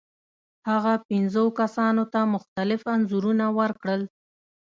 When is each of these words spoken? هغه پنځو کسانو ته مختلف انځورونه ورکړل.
هغه 0.69 0.93
پنځو 1.09 1.43
کسانو 1.59 2.03
ته 2.13 2.19
مختلف 2.35 2.81
انځورونه 2.93 3.45
ورکړل. 3.59 4.01